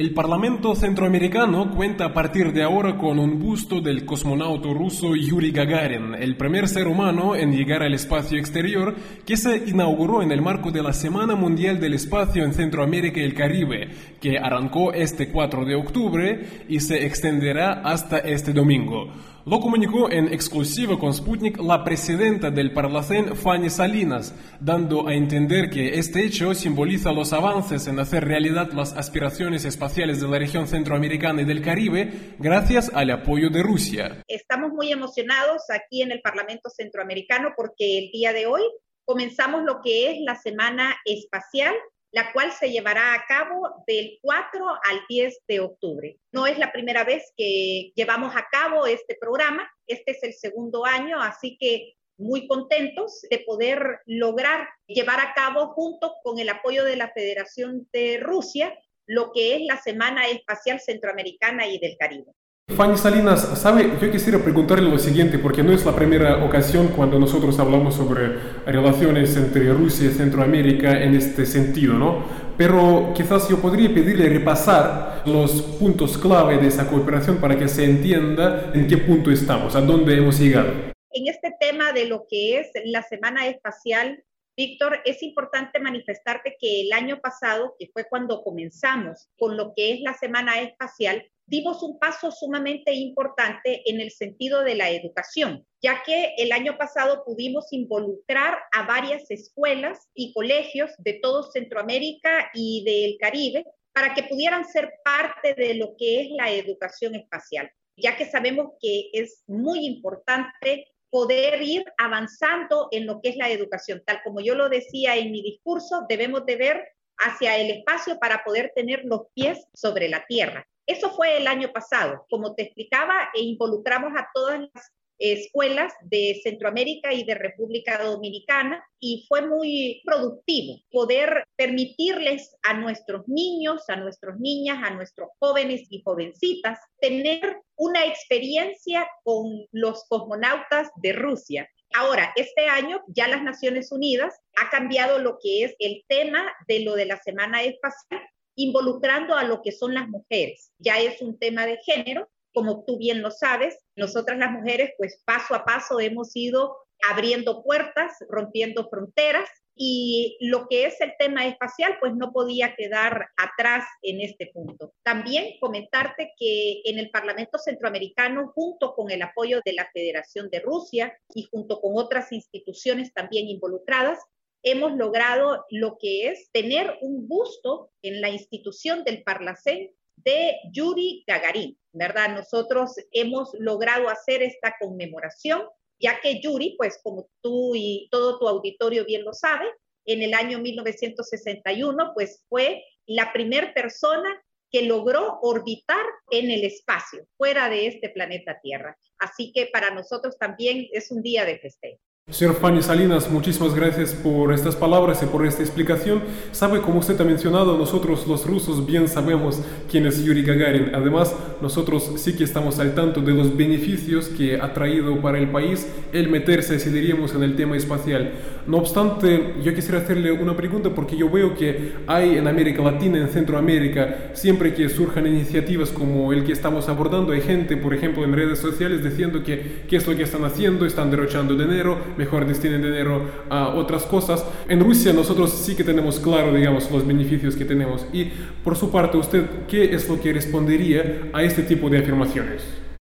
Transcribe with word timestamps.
El 0.00 0.14
Parlamento 0.14 0.74
Centroamericano 0.74 1.72
cuenta 1.72 2.06
a 2.06 2.14
partir 2.14 2.54
de 2.54 2.62
ahora 2.62 2.96
con 2.96 3.18
un 3.18 3.38
busto 3.38 3.82
del 3.82 4.06
cosmonauta 4.06 4.70
ruso 4.72 5.14
Yuri 5.14 5.50
Gagarin, 5.50 6.14
el 6.14 6.38
primer 6.38 6.68
ser 6.68 6.88
humano 6.88 7.36
en 7.36 7.52
llegar 7.52 7.82
al 7.82 7.92
espacio 7.92 8.38
exterior, 8.38 8.96
que 9.26 9.36
se 9.36 9.58
inauguró 9.66 10.22
en 10.22 10.32
el 10.32 10.40
marco 10.40 10.70
de 10.70 10.82
la 10.82 10.94
Semana 10.94 11.34
Mundial 11.34 11.78
del 11.78 11.92
Espacio 11.92 12.44
en 12.44 12.54
Centroamérica 12.54 13.20
y 13.20 13.24
el 13.24 13.34
Caribe, 13.34 13.90
que 14.18 14.38
arrancó 14.38 14.94
este 14.94 15.28
4 15.28 15.66
de 15.66 15.74
octubre 15.74 16.48
y 16.66 16.80
se 16.80 17.04
extenderá 17.04 17.82
hasta 17.84 18.20
este 18.20 18.54
domingo. 18.54 19.12
Lo 19.46 19.58
comunicó 19.58 20.10
en 20.10 20.30
exclusiva 20.32 20.98
con 20.98 21.14
Sputnik 21.14 21.58
la 21.58 21.82
presidenta 21.82 22.50
del 22.50 22.74
Parlacén, 22.74 23.34
Fanny 23.34 23.70
Salinas, 23.70 24.34
dando 24.60 25.08
a 25.08 25.14
entender 25.14 25.70
que 25.70 25.98
este 25.98 26.26
hecho 26.26 26.54
simboliza 26.54 27.10
los 27.10 27.32
avances 27.32 27.86
en 27.86 27.98
hacer 27.98 28.22
realidad 28.24 28.72
las 28.72 28.92
aspiraciones 28.92 29.64
espaciales 29.64 30.20
de 30.20 30.28
la 30.28 30.38
región 30.38 30.66
centroamericana 30.66 31.40
y 31.40 31.46
del 31.46 31.62
Caribe 31.62 32.36
gracias 32.38 32.90
al 32.92 33.10
apoyo 33.10 33.48
de 33.48 33.62
Rusia. 33.62 34.22
Estamos 34.28 34.72
muy 34.72 34.92
emocionados 34.92 35.62
aquí 35.70 36.02
en 36.02 36.12
el 36.12 36.20
Parlamento 36.20 36.68
Centroamericano 36.68 37.54
porque 37.56 37.98
el 37.98 38.10
día 38.12 38.34
de 38.34 38.44
hoy 38.44 38.62
comenzamos 39.06 39.62
lo 39.64 39.80
que 39.82 40.10
es 40.10 40.18
la 40.20 40.34
Semana 40.34 40.96
Espacial 41.06 41.74
la 42.12 42.32
cual 42.32 42.52
se 42.52 42.70
llevará 42.70 43.14
a 43.14 43.24
cabo 43.26 43.84
del 43.86 44.18
4 44.22 44.66
al 44.66 45.00
10 45.08 45.38
de 45.46 45.60
octubre. 45.60 46.16
No 46.32 46.46
es 46.46 46.58
la 46.58 46.72
primera 46.72 47.04
vez 47.04 47.32
que 47.36 47.92
llevamos 47.94 48.34
a 48.34 48.46
cabo 48.50 48.86
este 48.86 49.16
programa, 49.20 49.70
este 49.86 50.12
es 50.12 50.22
el 50.22 50.34
segundo 50.34 50.84
año, 50.84 51.20
así 51.20 51.56
que 51.58 51.94
muy 52.18 52.46
contentos 52.46 53.22
de 53.30 53.38
poder 53.38 54.00
lograr 54.04 54.68
llevar 54.86 55.20
a 55.20 55.32
cabo 55.34 55.68
junto 55.68 56.14
con 56.22 56.38
el 56.38 56.48
apoyo 56.48 56.84
de 56.84 56.96
la 56.96 57.10
Federación 57.12 57.88
de 57.92 58.18
Rusia 58.18 58.76
lo 59.10 59.32
que 59.32 59.56
es 59.56 59.62
la 59.62 59.76
Semana 59.76 60.28
Espacial 60.28 60.78
Centroamericana 60.78 61.66
y 61.66 61.80
del 61.80 61.96
Caribe. 61.98 62.32
Fanny 62.76 62.96
Salinas, 62.96 63.58
sabe, 63.58 63.92
yo 64.00 64.10
quisiera 64.10 64.38
preguntarle 64.38 64.88
lo 64.88 64.98
siguiente, 64.98 65.38
porque 65.38 65.62
no 65.62 65.72
es 65.72 65.84
la 65.84 65.94
primera 65.94 66.44
ocasión 66.44 66.88
cuando 66.88 67.18
nosotros 67.18 67.58
hablamos 67.58 67.94
sobre 67.94 68.36
relaciones 68.66 69.36
entre 69.36 69.72
Rusia 69.72 70.08
y 70.08 70.12
Centroamérica 70.12 71.02
en 71.02 71.14
este 71.14 71.46
sentido, 71.46 71.94
¿no? 71.94 72.24
Pero 72.56 73.12
quizás 73.14 73.48
yo 73.48 73.60
podría 73.60 73.88
pedirle 73.92 74.28
repasar 74.28 75.22
los 75.26 75.62
puntos 75.62 76.18
clave 76.18 76.58
de 76.58 76.68
esa 76.68 76.88
cooperación 76.88 77.38
para 77.38 77.58
que 77.58 77.68
se 77.68 77.84
entienda 77.84 78.70
en 78.74 78.86
qué 78.86 78.98
punto 78.98 79.30
estamos, 79.30 79.74
a 79.74 79.80
dónde 79.80 80.16
hemos 80.16 80.38
llegado. 80.38 80.70
En 81.12 81.26
este 81.26 81.54
tema 81.58 81.92
de 81.92 82.06
lo 82.06 82.26
que 82.28 82.60
es 82.60 82.70
la 82.84 83.02
Semana 83.02 83.46
Espacial 83.46 84.22
Víctor, 84.56 85.00
es 85.06 85.22
importante 85.22 85.80
manifestarte 85.80 86.56
que 86.60 86.82
el 86.82 86.92
año 86.92 87.20
pasado, 87.20 87.76
que 87.78 87.88
fue 87.92 88.04
cuando 88.04 88.42
comenzamos 88.42 89.30
con 89.38 89.56
lo 89.56 89.72
que 89.74 89.94
es 89.94 90.00
la 90.02 90.12
Semana 90.12 90.60
Espacial, 90.60 91.24
dimos 91.50 91.82
un 91.82 91.98
paso 91.98 92.30
sumamente 92.30 92.94
importante 92.94 93.82
en 93.84 94.00
el 94.00 94.12
sentido 94.12 94.62
de 94.62 94.76
la 94.76 94.88
educación, 94.90 95.66
ya 95.82 96.00
que 96.06 96.34
el 96.38 96.52
año 96.52 96.78
pasado 96.78 97.24
pudimos 97.24 97.72
involucrar 97.72 98.56
a 98.70 98.86
varias 98.86 99.28
escuelas 99.32 99.98
y 100.14 100.32
colegios 100.32 100.92
de 100.98 101.14
todo 101.14 101.50
Centroamérica 101.50 102.50
y 102.54 102.84
del 102.84 103.18
Caribe 103.18 103.64
para 103.92 104.14
que 104.14 104.22
pudieran 104.22 104.64
ser 104.64 104.92
parte 105.04 105.54
de 105.54 105.74
lo 105.74 105.96
que 105.98 106.20
es 106.20 106.30
la 106.30 106.52
educación 106.52 107.16
espacial, 107.16 107.68
ya 107.96 108.16
que 108.16 108.26
sabemos 108.26 108.74
que 108.80 109.10
es 109.12 109.42
muy 109.48 109.86
importante 109.86 110.86
poder 111.10 111.60
ir 111.62 111.84
avanzando 111.98 112.86
en 112.92 113.06
lo 113.06 113.20
que 113.20 113.30
es 113.30 113.36
la 113.36 113.50
educación. 113.50 114.04
Tal 114.06 114.22
como 114.22 114.40
yo 114.40 114.54
lo 114.54 114.68
decía 114.68 115.16
en 115.16 115.32
mi 115.32 115.42
discurso, 115.42 116.06
debemos 116.08 116.46
de 116.46 116.54
ver 116.54 116.88
hacia 117.18 117.56
el 117.56 117.70
espacio 117.72 118.20
para 118.20 118.44
poder 118.44 118.70
tener 118.76 119.02
los 119.04 119.22
pies 119.34 119.66
sobre 119.74 120.08
la 120.08 120.24
tierra. 120.26 120.64
Eso 120.90 121.10
fue 121.10 121.36
el 121.36 121.46
año 121.46 121.70
pasado. 121.72 122.26
Como 122.28 122.56
te 122.56 122.62
explicaba, 122.62 123.30
e 123.32 123.42
involucramos 123.42 124.12
a 124.16 124.28
todas 124.34 124.58
las 124.58 124.92
escuelas 125.20 125.92
de 126.00 126.40
Centroamérica 126.42 127.12
y 127.12 127.22
de 127.22 127.36
República 127.36 128.02
Dominicana 128.02 128.82
y 128.98 129.24
fue 129.28 129.46
muy 129.46 130.02
productivo 130.04 130.80
poder 130.90 131.44
permitirles 131.54 132.56
a 132.64 132.74
nuestros 132.74 133.28
niños, 133.28 133.88
a 133.88 133.96
nuestras 133.96 134.40
niñas, 134.40 134.82
a 134.82 134.90
nuestros 134.90 135.28
jóvenes 135.38 135.86
y 135.90 136.02
jovencitas 136.02 136.80
tener 137.00 137.60
una 137.76 138.04
experiencia 138.06 139.06
con 139.22 139.66
los 139.70 140.08
cosmonautas 140.08 140.88
de 140.96 141.12
Rusia. 141.12 141.70
Ahora, 141.92 142.32
este 142.34 142.66
año 142.66 143.00
ya 143.06 143.28
las 143.28 143.44
Naciones 143.44 143.92
Unidas 143.92 144.34
ha 144.56 144.70
cambiado 144.70 145.20
lo 145.20 145.38
que 145.40 145.62
es 145.62 145.76
el 145.78 146.02
tema 146.08 146.52
de 146.66 146.80
lo 146.80 146.96
de 146.96 147.06
la 147.06 147.18
Semana 147.18 147.62
Espacial 147.62 148.22
involucrando 148.62 149.34
a 149.34 149.44
lo 149.44 149.62
que 149.62 149.72
son 149.72 149.94
las 149.94 150.08
mujeres. 150.08 150.72
Ya 150.78 150.98
es 150.98 151.20
un 151.22 151.38
tema 151.38 151.66
de 151.66 151.78
género, 151.78 152.28
como 152.52 152.84
tú 152.84 152.98
bien 152.98 153.22
lo 153.22 153.30
sabes, 153.30 153.78
nosotras 153.96 154.38
las 154.38 154.52
mujeres 154.52 154.92
pues 154.98 155.22
paso 155.24 155.54
a 155.54 155.64
paso 155.64 156.00
hemos 156.00 156.34
ido 156.34 156.76
abriendo 157.08 157.62
puertas, 157.62 158.12
rompiendo 158.28 158.88
fronteras 158.88 159.48
y 159.74 160.36
lo 160.40 160.68
que 160.68 160.84
es 160.84 161.00
el 161.00 161.14
tema 161.18 161.46
espacial 161.46 161.96
pues 162.00 162.14
no 162.14 162.32
podía 162.32 162.74
quedar 162.74 163.28
atrás 163.36 163.86
en 164.02 164.20
este 164.20 164.50
punto. 164.52 164.92
También 165.02 165.58
comentarte 165.58 166.32
que 166.38 166.82
en 166.84 166.98
el 166.98 167.10
Parlamento 167.10 167.56
Centroamericano, 167.56 168.52
junto 168.54 168.94
con 168.94 169.10
el 169.10 169.22
apoyo 169.22 169.60
de 169.64 169.72
la 169.72 169.88
Federación 169.92 170.50
de 170.50 170.60
Rusia 170.60 171.16
y 171.34 171.44
junto 171.50 171.80
con 171.80 171.92
otras 171.94 172.30
instituciones 172.32 173.14
también 173.14 173.48
involucradas, 173.48 174.18
hemos 174.62 174.92
logrado 174.92 175.64
lo 175.70 175.96
que 175.98 176.28
es 176.28 176.50
tener 176.52 176.96
un 177.00 177.28
busto 177.28 177.90
en 178.02 178.20
la 178.20 178.30
institución 178.30 179.04
del 179.04 179.22
Parlacén 179.22 179.90
de 180.16 180.56
Yuri 180.72 181.24
Gagarin, 181.26 181.78
¿verdad? 181.92 182.34
Nosotros 182.34 182.94
hemos 183.12 183.54
logrado 183.58 184.08
hacer 184.08 184.42
esta 184.42 184.74
conmemoración, 184.78 185.62
ya 185.98 186.20
que 186.20 186.40
Yuri, 186.40 186.74
pues 186.76 187.00
como 187.02 187.28
tú 187.40 187.74
y 187.74 188.08
todo 188.10 188.38
tu 188.38 188.48
auditorio 188.48 189.04
bien 189.04 189.24
lo 189.24 189.32
sabe, 189.32 189.66
en 190.06 190.22
el 190.22 190.34
año 190.34 190.58
1961, 190.58 192.12
pues 192.14 192.44
fue 192.48 192.84
la 193.06 193.32
primera 193.32 193.72
persona 193.74 194.42
que 194.70 194.82
logró 194.82 195.40
orbitar 195.42 196.04
en 196.30 196.50
el 196.50 196.64
espacio, 196.64 197.26
fuera 197.36 197.68
de 197.68 197.86
este 197.86 198.08
planeta 198.08 198.60
Tierra. 198.62 198.96
Así 199.18 199.52
que 199.52 199.66
para 199.66 199.90
nosotros 199.90 200.38
también 200.38 200.86
es 200.92 201.10
un 201.10 201.22
día 201.22 201.44
de 201.44 201.58
festejo. 201.58 202.00
Señor 202.30 202.54
Fanny 202.54 202.80
Salinas, 202.80 203.28
muchísimas 203.28 203.74
gracias 203.74 204.14
por 204.14 204.52
estas 204.52 204.76
palabras 204.76 205.20
y 205.20 205.26
por 205.26 205.44
esta 205.44 205.62
explicación. 205.62 206.22
Sabe, 206.52 206.80
como 206.80 207.00
usted 207.00 207.20
ha 207.20 207.24
mencionado, 207.24 207.76
nosotros 207.76 208.24
los 208.28 208.46
rusos 208.46 208.86
bien 208.86 209.08
sabemos 209.08 209.60
quién 209.90 210.06
es 210.06 210.22
Yuri 210.22 210.44
Gagarin. 210.44 210.92
Además, 210.94 211.34
nosotros 211.60 212.12
sí 212.16 212.36
que 212.36 212.44
estamos 212.44 212.78
al 212.78 212.94
tanto 212.94 213.20
de 213.20 213.32
los 213.32 213.56
beneficios 213.56 214.28
que 214.28 214.60
ha 214.60 214.72
traído 214.72 215.20
para 215.20 215.38
el 215.38 215.48
país 215.48 215.88
el 216.12 216.28
meterse, 216.28 216.78
si 216.78 216.90
diríamos, 216.90 217.34
en 217.34 217.42
el 217.42 217.56
tema 217.56 217.76
espacial. 217.76 218.30
No 218.68 218.76
obstante, 218.76 219.54
yo 219.64 219.74
quisiera 219.74 219.98
hacerle 219.98 220.30
una 220.30 220.56
pregunta 220.56 220.90
porque 220.90 221.16
yo 221.16 221.28
veo 221.28 221.56
que 221.56 221.94
hay 222.06 222.36
en 222.36 222.46
América 222.46 222.80
Latina, 222.80 223.18
en 223.18 223.28
Centroamérica, 223.28 224.30
siempre 224.34 224.72
que 224.72 224.88
surjan 224.88 225.26
iniciativas 225.26 225.90
como 225.90 226.32
el 226.32 226.44
que 226.44 226.52
estamos 226.52 226.88
abordando, 226.88 227.32
hay 227.32 227.40
gente, 227.40 227.76
por 227.76 227.92
ejemplo, 227.92 228.22
en 228.22 228.32
redes 228.32 228.60
sociales 228.60 229.02
diciendo 229.02 229.42
que 229.42 229.82
qué 229.88 229.96
es 229.96 230.06
lo 230.06 230.14
que 230.16 230.22
están 230.22 230.44
haciendo, 230.44 230.86
están 230.86 231.10
derrochando 231.10 231.56
dinero 231.56 231.98
mejor 232.20 232.46
destinen 232.46 232.82
dinero 232.82 233.28
a 233.48 233.74
otras 233.74 234.04
cosas. 234.04 234.44
En 234.68 234.78
Rusia 234.78 235.12
nosotros 235.12 235.50
sí 235.50 235.74
que 235.74 235.84
tenemos 235.84 236.20
claro, 236.20 236.52
digamos, 236.52 236.90
los 236.90 237.06
beneficios 237.06 237.56
que 237.56 237.64
tenemos. 237.64 238.06
Y 238.12 238.26
por 238.62 238.76
su 238.76 238.92
parte, 238.92 239.16
¿usted 239.16 239.66
qué 239.66 239.94
es 239.94 240.06
lo 240.06 240.20
que 240.20 240.34
respondería 240.34 241.30
a 241.32 241.42
este 241.42 241.62
tipo 241.62 241.88
de 241.88 241.98
afirmaciones? 241.98 242.62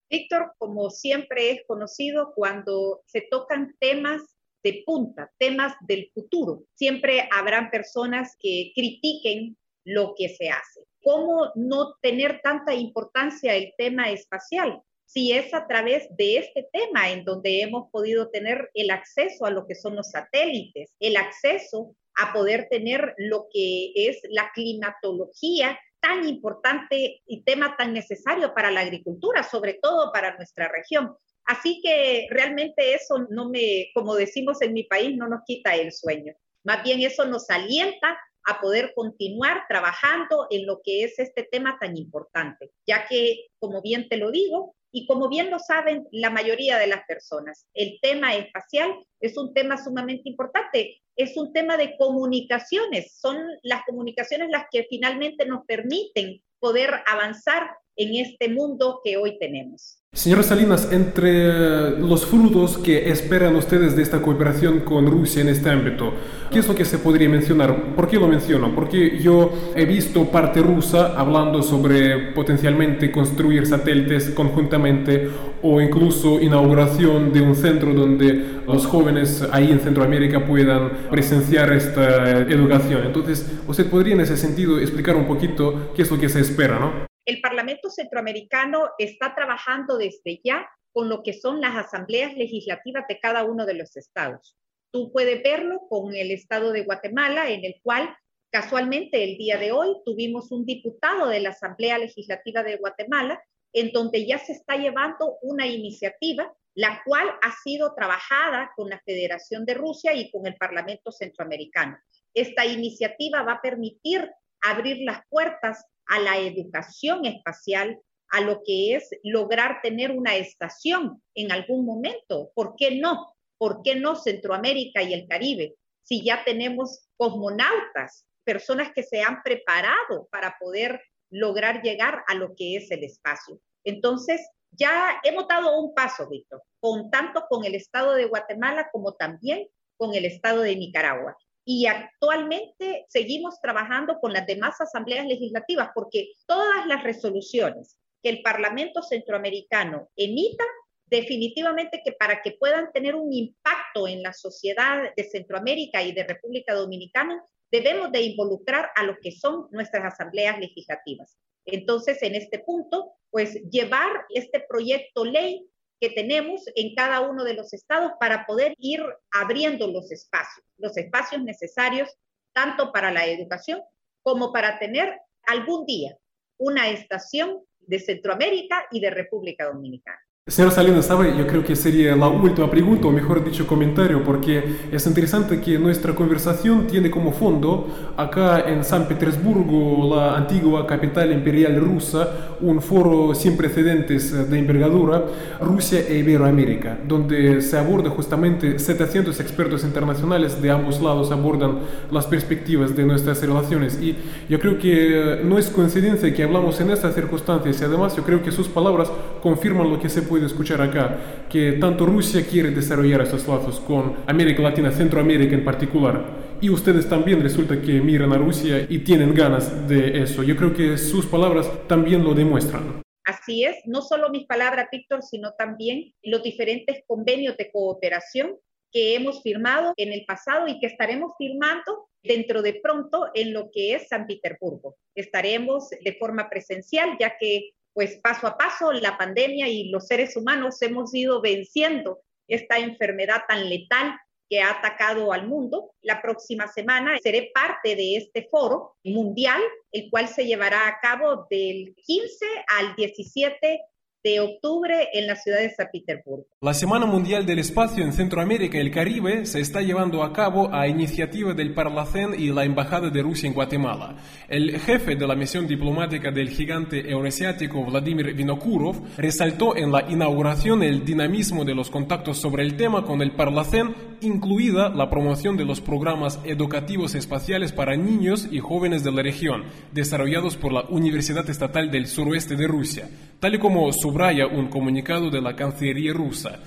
Víctor, 0.08 0.52
como 0.58 0.90
siempre 0.90 1.50
es 1.50 1.60
conocido, 1.66 2.32
cuando 2.36 3.00
se 3.06 3.26
tocan 3.28 3.74
temas 3.80 4.22
de 4.62 4.82
punta, 4.86 5.30
temas 5.38 5.74
del 5.88 6.10
futuro, 6.14 6.62
siempre 6.74 7.28
habrán 7.32 7.70
personas 7.70 8.36
que 8.38 8.72
critiquen 8.74 9.56
lo 9.84 10.14
que 10.16 10.28
se 10.28 10.50
hace. 10.50 10.80
¿Cómo 11.02 11.50
no 11.56 11.94
tener 12.00 12.40
tanta 12.42 12.74
importancia 12.74 13.56
el 13.56 13.72
tema 13.76 14.10
espacial? 14.10 14.80
Si 15.12 15.32
es 15.32 15.52
a 15.54 15.66
través 15.66 16.06
de 16.16 16.36
este 16.36 16.68
tema 16.72 17.10
en 17.10 17.24
donde 17.24 17.62
hemos 17.62 17.90
podido 17.90 18.30
tener 18.30 18.70
el 18.74 18.90
acceso 18.90 19.44
a 19.44 19.50
lo 19.50 19.66
que 19.66 19.74
son 19.74 19.96
los 19.96 20.10
satélites, 20.10 20.94
el 21.00 21.16
acceso 21.16 21.96
a 22.14 22.32
poder 22.32 22.68
tener 22.70 23.14
lo 23.16 23.46
que 23.52 23.92
es 23.94 24.20
la 24.30 24.50
climatología 24.54 25.78
tan 26.00 26.28
importante 26.28 27.22
y 27.26 27.42
tema 27.42 27.76
tan 27.76 27.92
necesario 27.92 28.54
para 28.54 28.70
la 28.70 28.80
agricultura, 28.82 29.42
sobre 29.42 29.78
todo 29.82 30.12
para 30.12 30.36
nuestra 30.36 30.68
región. 30.68 31.16
Así 31.44 31.80
que 31.82 32.28
realmente 32.30 32.94
eso 32.94 33.26
no 33.30 33.48
me, 33.48 33.88
como 33.94 34.14
decimos 34.14 34.62
en 34.62 34.74
mi 34.74 34.84
país, 34.84 35.16
no 35.16 35.28
nos 35.28 35.40
quita 35.44 35.74
el 35.74 35.92
sueño. 35.92 36.34
Más 36.62 36.84
bien 36.84 37.00
eso 37.00 37.24
nos 37.24 37.50
alienta 37.50 38.16
a 38.44 38.60
poder 38.60 38.92
continuar 38.94 39.64
trabajando 39.68 40.46
en 40.50 40.66
lo 40.66 40.80
que 40.84 41.02
es 41.02 41.18
este 41.18 41.48
tema 41.50 41.78
tan 41.80 41.96
importante, 41.96 42.70
ya 42.86 43.06
que, 43.08 43.46
como 43.58 43.82
bien 43.82 44.08
te 44.08 44.16
lo 44.16 44.30
digo, 44.30 44.76
y 44.92 45.06
como 45.06 45.28
bien 45.28 45.50
lo 45.50 45.58
saben 45.58 46.06
la 46.10 46.30
mayoría 46.30 46.78
de 46.78 46.86
las 46.86 47.04
personas, 47.06 47.66
el 47.74 47.98
tema 48.00 48.34
espacial 48.34 48.94
es 49.20 49.36
un 49.36 49.54
tema 49.54 49.76
sumamente 49.82 50.28
importante, 50.28 51.00
es 51.16 51.36
un 51.36 51.52
tema 51.52 51.76
de 51.76 51.96
comunicaciones, 51.96 53.14
son 53.18 53.38
las 53.62 53.82
comunicaciones 53.84 54.48
las 54.50 54.64
que 54.70 54.86
finalmente 54.88 55.46
nos 55.46 55.64
permiten 55.66 56.42
poder 56.58 56.90
avanzar 57.06 57.70
en 57.96 58.16
este 58.16 58.48
mundo 58.48 59.00
que 59.04 59.16
hoy 59.16 59.38
tenemos. 59.38 60.00
Señora 60.12 60.42
Salinas, 60.42 60.90
entre 60.90 61.96
los 62.00 62.26
frutos 62.26 62.78
que 62.78 63.10
esperan 63.10 63.54
ustedes 63.54 63.94
de 63.94 64.02
esta 64.02 64.20
cooperación 64.20 64.80
con 64.80 65.06
Rusia 65.06 65.40
en 65.40 65.48
este 65.48 65.70
ámbito, 65.70 66.12
¿qué 66.50 66.58
es 66.58 66.66
lo 66.66 66.74
que 66.74 66.84
se 66.84 66.98
podría 66.98 67.28
mencionar? 67.28 67.94
¿Por 67.94 68.08
qué 68.08 68.16
lo 68.18 68.26
menciono? 68.26 68.74
Porque 68.74 69.20
yo 69.20 69.52
he 69.76 69.84
visto 69.84 70.24
parte 70.24 70.62
rusa 70.62 71.16
hablando 71.16 71.62
sobre 71.62 72.32
potencialmente 72.32 73.12
construir 73.12 73.68
satélites 73.68 74.30
conjuntamente 74.30 75.30
o 75.62 75.80
incluso 75.80 76.40
inauguración 76.40 77.32
de 77.32 77.42
un 77.42 77.54
centro 77.54 77.94
donde 77.94 78.62
los 78.66 78.86
jóvenes 78.86 79.46
ahí 79.52 79.70
en 79.70 79.78
Centroamérica 79.78 80.44
puedan 80.44 81.08
presenciar 81.08 81.72
esta 81.72 82.40
educación. 82.40 83.06
Entonces, 83.06 83.48
¿usted 83.68 83.88
podría 83.88 84.14
en 84.14 84.22
ese 84.22 84.36
sentido 84.36 84.80
explicar 84.80 85.14
un 85.14 85.28
poquito 85.28 85.92
qué 85.94 86.02
es 86.02 86.10
lo 86.10 86.18
que 86.18 86.28
se 86.28 86.40
espera, 86.40 86.80
no? 86.80 87.09
El 87.30 87.40
Parlamento 87.40 87.90
Centroamericano 87.90 88.90
está 88.98 89.36
trabajando 89.36 89.98
desde 89.98 90.40
ya 90.42 90.68
con 90.90 91.08
lo 91.08 91.22
que 91.22 91.32
son 91.32 91.60
las 91.60 91.76
asambleas 91.76 92.34
legislativas 92.34 93.04
de 93.08 93.20
cada 93.20 93.44
uno 93.44 93.66
de 93.66 93.74
los 93.74 93.96
estados. 93.96 94.58
Tú 94.90 95.12
puedes 95.12 95.40
verlo 95.40 95.78
con 95.88 96.12
el 96.12 96.32
estado 96.32 96.72
de 96.72 96.82
Guatemala, 96.82 97.48
en 97.48 97.64
el 97.64 97.76
cual 97.84 98.12
casualmente 98.50 99.22
el 99.22 99.38
día 99.38 99.58
de 99.58 99.70
hoy 99.70 99.94
tuvimos 100.04 100.50
un 100.50 100.66
diputado 100.66 101.28
de 101.28 101.38
la 101.38 101.50
Asamblea 101.50 101.98
Legislativa 101.98 102.64
de 102.64 102.78
Guatemala, 102.78 103.40
en 103.72 103.92
donde 103.92 104.26
ya 104.26 104.38
se 104.38 104.54
está 104.54 104.74
llevando 104.74 105.38
una 105.42 105.68
iniciativa, 105.68 106.52
la 106.74 107.00
cual 107.04 107.28
ha 107.42 107.52
sido 107.62 107.94
trabajada 107.94 108.72
con 108.74 108.90
la 108.90 109.00
Federación 109.06 109.64
de 109.64 109.74
Rusia 109.74 110.14
y 110.14 110.32
con 110.32 110.48
el 110.48 110.56
Parlamento 110.56 111.12
Centroamericano. 111.12 111.96
Esta 112.34 112.66
iniciativa 112.66 113.44
va 113.44 113.52
a 113.52 113.62
permitir 113.62 114.28
abrir 114.62 115.04
las 115.04 115.20
puertas 115.28 115.86
a 116.10 116.18
la 116.18 116.38
educación 116.38 117.24
espacial, 117.24 117.98
a 118.32 118.40
lo 118.40 118.62
que 118.64 118.96
es 118.96 119.08
lograr 119.22 119.80
tener 119.80 120.10
una 120.10 120.36
estación 120.36 121.22
en 121.34 121.52
algún 121.52 121.86
momento. 121.86 122.50
¿Por 122.54 122.74
qué 122.76 122.96
no? 122.96 123.32
¿Por 123.58 123.82
qué 123.82 123.94
no 123.94 124.16
Centroamérica 124.16 125.02
y 125.02 125.14
el 125.14 125.28
Caribe? 125.28 125.76
Si 126.02 126.24
ya 126.24 126.42
tenemos 126.44 127.08
cosmonautas, 127.16 128.26
personas 128.44 128.90
que 128.92 129.04
se 129.04 129.22
han 129.22 129.42
preparado 129.42 130.28
para 130.32 130.56
poder 130.58 131.00
lograr 131.30 131.80
llegar 131.82 132.24
a 132.26 132.34
lo 132.34 132.56
que 132.56 132.76
es 132.76 132.90
el 132.90 133.04
espacio. 133.04 133.60
Entonces, 133.84 134.40
ya 134.72 135.20
hemos 135.22 135.46
dado 135.46 135.80
un 135.80 135.94
paso, 135.94 136.28
Víctor, 136.28 136.62
con 136.80 137.10
tanto 137.10 137.44
con 137.48 137.64
el 137.64 137.76
estado 137.76 138.14
de 138.14 138.24
Guatemala 138.24 138.88
como 138.90 139.14
también 139.14 139.68
con 139.96 140.14
el 140.14 140.24
estado 140.24 140.62
de 140.62 140.74
Nicaragua 140.74 141.36
y 141.72 141.86
actualmente 141.86 143.06
seguimos 143.08 143.60
trabajando 143.60 144.18
con 144.18 144.32
las 144.32 144.44
demás 144.44 144.80
asambleas 144.80 145.24
legislativas 145.24 145.90
porque 145.94 146.32
todas 146.44 146.84
las 146.88 147.04
resoluciones 147.04 147.96
que 148.20 148.30
el 148.30 148.42
Parlamento 148.42 149.02
Centroamericano 149.02 150.08
emita, 150.16 150.64
definitivamente 151.06 152.02
que 152.04 152.10
para 152.10 152.42
que 152.42 152.56
puedan 152.58 152.90
tener 152.90 153.14
un 153.14 153.32
impacto 153.32 154.08
en 154.08 154.20
la 154.20 154.32
sociedad 154.32 155.14
de 155.16 155.22
Centroamérica 155.22 156.02
y 156.02 156.10
de 156.10 156.24
República 156.24 156.74
Dominicana, 156.74 157.40
debemos 157.70 158.10
de 158.10 158.22
involucrar 158.22 158.90
a 158.96 159.04
lo 159.04 159.16
que 159.22 159.30
son 159.30 159.68
nuestras 159.70 160.12
asambleas 160.12 160.58
legislativas. 160.58 161.38
Entonces, 161.66 162.20
en 162.24 162.34
este 162.34 162.58
punto, 162.58 163.12
pues 163.30 163.54
llevar 163.70 164.10
este 164.30 164.58
proyecto 164.68 165.24
ley 165.24 165.69
que 166.00 166.10
tenemos 166.10 166.62
en 166.74 166.94
cada 166.94 167.20
uno 167.20 167.44
de 167.44 167.54
los 167.54 167.72
estados 167.72 168.12
para 168.18 168.46
poder 168.46 168.74
ir 168.78 169.02
abriendo 169.30 169.86
los 169.86 170.10
espacios, 170.10 170.64
los 170.78 170.96
espacios 170.96 171.42
necesarios 171.42 172.08
tanto 172.52 172.90
para 172.90 173.12
la 173.12 173.26
educación 173.26 173.82
como 174.22 174.52
para 174.52 174.78
tener 174.78 175.20
algún 175.46 175.86
día 175.86 176.16
una 176.58 176.88
estación 176.88 177.62
de 177.80 177.98
Centroamérica 177.98 178.86
y 178.90 179.00
de 179.00 179.10
República 179.10 179.66
Dominicana. 179.66 180.20
Señora 180.46 180.74
Salinas, 180.74 181.04
¿sabe? 181.06 181.36
Yo 181.36 181.46
creo 181.46 181.62
que 181.62 181.76
sería 181.76 182.16
la 182.16 182.26
última 182.26 182.68
pregunta, 182.68 183.06
o 183.06 183.12
mejor 183.12 183.44
dicho, 183.44 183.66
comentario, 183.66 184.24
porque 184.24 184.64
es 184.90 185.06
interesante 185.06 185.60
que 185.60 185.78
nuestra 185.78 186.14
conversación 186.14 186.86
tiene 186.86 187.10
como 187.10 187.30
fondo, 187.30 187.86
acá 188.16 188.64
en 188.66 188.82
San 188.82 189.06
Petersburgo, 189.06 190.16
la 190.16 190.36
antigua 190.38 190.86
capital 190.86 191.30
imperial 191.30 191.76
rusa, 191.76 192.56
un 192.62 192.80
foro 192.80 193.34
sin 193.34 193.56
precedentes 193.56 194.50
de 194.50 194.58
envergadura, 194.58 195.24
Rusia 195.60 196.00
e 196.08 196.18
Iberoamérica, 196.18 196.98
donde 197.06 197.60
se 197.60 197.78
aborda 197.78 198.08
justamente 198.08 198.78
700 198.78 199.38
expertos 199.40 199.84
internacionales 199.84 200.60
de 200.60 200.70
ambos 200.70 201.00
lados 201.02 201.30
abordan 201.30 201.80
las 202.10 202.26
perspectivas 202.26 202.96
de 202.96 203.04
nuestras 203.04 203.40
relaciones. 203.42 204.00
Y 204.00 204.16
yo 204.48 204.58
creo 204.58 204.78
que 204.78 205.42
no 205.44 205.58
es 205.58 205.68
coincidencia 205.68 206.34
que 206.34 206.42
hablamos 206.42 206.80
en 206.80 206.90
estas 206.90 207.14
circunstancias 207.14 207.80
y 207.80 207.84
además 207.84 208.16
yo 208.16 208.24
creo 208.24 208.42
que 208.42 208.50
sus 208.50 208.68
palabras 208.68 209.12
confirman 209.42 209.90
lo 209.90 210.00
que 210.00 210.08
se 210.08 210.22
puede 210.30 210.46
escuchar 210.46 210.80
acá, 210.80 211.46
que 211.50 211.72
tanto 211.72 212.06
Rusia 212.06 212.46
quiere 212.48 212.70
desarrollar 212.70 213.22
esos 213.22 213.48
lazos 213.48 213.80
con 213.80 214.18
América 214.28 214.62
Latina, 214.62 214.92
Centroamérica 214.92 215.56
en 215.56 215.64
particular, 215.64 216.24
y 216.60 216.70
ustedes 216.70 217.08
también 217.08 217.42
resulta 217.42 217.82
que 217.82 218.00
miran 218.00 218.32
a 218.32 218.38
Rusia 218.38 218.86
y 218.88 219.00
tienen 219.00 219.34
ganas 219.34 219.88
de 219.88 220.22
eso. 220.22 220.44
Yo 220.44 220.54
creo 220.56 220.72
que 220.72 220.96
sus 220.96 221.26
palabras 221.26 221.68
también 221.88 222.22
lo 222.22 222.32
demuestran. 222.32 223.02
Así 223.24 223.64
es, 223.64 223.76
no 223.86 224.02
solo 224.02 224.30
mis 224.30 224.46
palabras, 224.46 224.86
Víctor, 224.92 225.22
sino 225.24 225.52
también 225.58 226.14
los 226.22 226.44
diferentes 226.44 227.02
convenios 227.08 227.56
de 227.56 227.68
cooperación 227.72 228.56
que 228.92 229.16
hemos 229.16 229.42
firmado 229.42 229.94
en 229.96 230.12
el 230.12 230.24
pasado 230.26 230.68
y 230.68 230.78
que 230.78 230.86
estaremos 230.86 231.32
firmando 231.38 232.08
dentro 232.22 232.62
de 232.62 232.74
pronto 232.74 233.26
en 233.34 233.52
lo 233.52 233.70
que 233.72 233.94
es 233.94 234.06
San 234.08 234.28
Petersburgo. 234.28 234.96
Estaremos 235.16 235.90
de 235.90 236.12
forma 236.14 236.48
presencial, 236.48 237.16
ya 237.18 237.34
que 237.36 237.70
pues 237.92 238.18
paso 238.22 238.46
a 238.46 238.56
paso 238.56 238.92
la 238.92 239.16
pandemia 239.18 239.68
y 239.68 239.90
los 239.90 240.06
seres 240.06 240.36
humanos 240.36 240.80
hemos 240.82 241.14
ido 241.14 241.40
venciendo 241.40 242.20
esta 242.48 242.78
enfermedad 242.78 243.42
tan 243.48 243.68
letal 243.68 244.18
que 244.48 244.60
ha 244.60 244.70
atacado 244.70 245.32
al 245.32 245.46
mundo. 245.46 245.92
La 246.02 246.20
próxima 246.20 246.66
semana 246.66 247.16
seré 247.22 247.50
parte 247.54 247.94
de 247.94 248.16
este 248.16 248.48
foro 248.50 248.96
mundial, 249.04 249.62
el 249.92 250.10
cual 250.10 250.26
se 250.26 250.44
llevará 250.44 250.88
a 250.88 250.98
cabo 251.00 251.46
del 251.48 251.94
15 251.94 252.46
al 252.66 252.96
17 252.96 253.80
de 254.22 254.40
octubre 254.40 255.08
en 255.12 255.26
la 255.26 255.36
ciudad 255.36 255.58
de 255.58 255.70
San 255.70 255.88
Petersburgo. 255.92 256.46
La 256.60 256.74
Semana 256.74 257.06
Mundial 257.06 257.46
del 257.46 257.58
Espacio 257.58 258.04
en 258.04 258.12
Centroamérica 258.12 258.76
y 258.76 258.80
el 258.80 258.90
Caribe 258.90 259.46
se 259.46 259.60
está 259.60 259.80
llevando 259.80 260.22
a 260.22 260.32
cabo 260.32 260.72
a 260.74 260.86
iniciativa 260.88 261.54
del 261.54 261.72
Parlacén 261.72 262.34
y 262.38 262.52
la 262.52 262.64
Embajada 262.64 263.08
de 263.08 263.22
Rusia 263.22 263.46
en 263.46 263.54
Guatemala. 263.54 264.16
El 264.48 264.78
jefe 264.78 265.16
de 265.16 265.26
la 265.26 265.34
misión 265.34 265.66
diplomática 265.66 266.30
del 266.30 266.50
gigante 266.50 267.10
euroasiático 267.10 267.84
Vladimir 267.84 268.34
Vinokurov 268.34 268.96
resaltó 269.16 269.76
en 269.76 269.90
la 269.90 270.02
inauguración 270.10 270.82
el 270.82 271.04
dinamismo 271.04 271.64
de 271.64 271.74
los 271.74 271.90
contactos 271.90 272.38
sobre 272.38 272.62
el 272.62 272.76
tema 272.76 273.04
con 273.04 273.22
el 273.22 273.32
Parlacén, 273.32 273.94
incluida 274.20 274.90
la 274.90 275.08
promoción 275.08 275.56
de 275.56 275.64
los 275.64 275.80
programas 275.80 276.38
educativos 276.44 277.14
espaciales 277.14 277.72
para 277.72 277.96
niños 277.96 278.48
y 278.50 278.58
jóvenes 278.58 279.02
de 279.02 279.12
la 279.12 279.22
región, 279.22 279.64
desarrollados 279.92 280.56
por 280.56 280.72
la 280.72 280.82
Universidad 280.90 281.48
Estatal 281.48 281.90
del 281.90 282.06
Suroeste 282.06 282.56
de 282.56 282.66
Rusia, 282.66 283.08
tal 283.40 283.54
y 283.54 283.58
como 283.58 283.90
su 283.92 284.10
subraya 284.10 284.48
un 284.48 284.66
comunicado 284.66 285.30
de 285.30 285.40
la 285.40 285.54
Cancillería 285.54 286.12
rusa. 286.12 286.58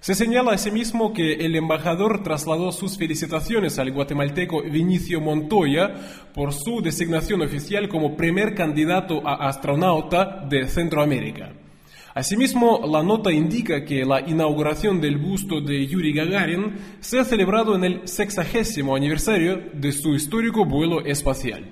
Se 0.00 0.14
señala 0.14 0.52
asimismo 0.52 1.12
que 1.12 1.34
el 1.34 1.56
embajador 1.56 2.22
trasladó 2.22 2.72
sus 2.72 2.96
felicitaciones 2.96 3.78
al 3.78 3.90
guatemalteco 3.90 4.62
Vinicio 4.62 5.20
Montoya 5.20 5.94
por 6.34 6.52
su 6.54 6.80
designación 6.80 7.42
oficial 7.42 7.88
como 7.88 8.16
primer 8.16 8.54
candidato 8.54 9.26
a 9.26 9.48
astronauta 9.48 10.46
de 10.48 10.68
Centroamérica. 10.68 11.52
Asimismo, 12.20 12.82
la 12.86 13.02
nota 13.02 13.32
indica 13.32 13.82
que 13.82 14.04
la 14.04 14.20
inauguración 14.20 15.00
del 15.00 15.16
busto 15.16 15.62
de 15.62 15.86
Yuri 15.86 16.12
Gagarin 16.12 16.74
se 17.00 17.18
ha 17.18 17.24
celebrado 17.24 17.74
en 17.74 17.82
el 17.82 18.06
sexagésimo 18.06 18.94
aniversario 18.94 19.70
de 19.72 19.90
su 19.90 20.14
histórico 20.14 20.66
vuelo 20.66 21.02
espacial. 21.02 21.70